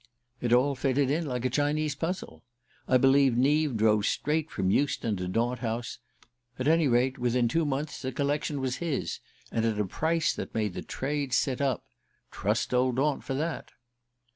[0.39, 2.41] It all fitted in like a Chinese puzzle.
[2.87, 5.99] I believe Neave drove straight from Euston to Daunt House:
[6.57, 9.19] at any rate, within two months the collection was his,
[9.51, 11.83] and at a price that made the trade sit up.
[12.31, 13.73] Trust old Daunt for that!